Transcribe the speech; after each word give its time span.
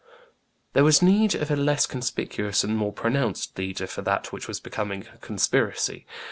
There 0.73 0.83
was 0.83 1.03
need 1.03 1.35
of 1.35 1.51
a 1.51 1.55
less 1.55 1.85
conspicuous 1.85 2.63
and 2.63 2.75
more 2.75 2.91
pronounced 2.91 3.55
leader 3.59 3.85
for 3.85 4.01
that 4.01 4.33
which 4.33 4.47
was 4.47 4.59
becoming 4.59 5.05
a 5.13 5.19
conspiracy. 5.19 6.07